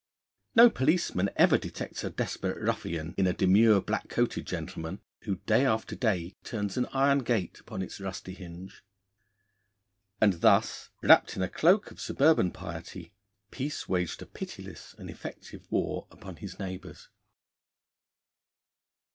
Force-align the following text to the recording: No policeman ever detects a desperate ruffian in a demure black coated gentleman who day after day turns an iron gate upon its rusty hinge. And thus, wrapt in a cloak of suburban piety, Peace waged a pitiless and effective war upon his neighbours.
No 0.55 0.71
policeman 0.71 1.29
ever 1.35 1.59
detects 1.59 2.03
a 2.03 2.09
desperate 2.09 2.59
ruffian 2.59 3.13
in 3.19 3.27
a 3.27 3.33
demure 3.33 3.79
black 3.79 4.09
coated 4.09 4.47
gentleman 4.47 4.99
who 5.25 5.35
day 5.45 5.63
after 5.63 5.95
day 5.95 6.33
turns 6.43 6.75
an 6.75 6.87
iron 6.87 7.19
gate 7.19 7.59
upon 7.59 7.83
its 7.83 7.99
rusty 7.99 8.33
hinge. 8.33 8.83
And 10.19 10.41
thus, 10.41 10.89
wrapt 11.03 11.35
in 11.35 11.43
a 11.43 11.47
cloak 11.49 11.91
of 11.91 12.01
suburban 12.01 12.49
piety, 12.49 13.13
Peace 13.51 13.87
waged 13.87 14.23
a 14.23 14.25
pitiless 14.25 14.95
and 14.97 15.07
effective 15.07 15.67
war 15.69 16.07
upon 16.09 16.37
his 16.37 16.57
neighbours. 16.57 17.07